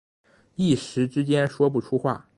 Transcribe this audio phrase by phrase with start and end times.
[0.55, 2.27] 一时之间说不出话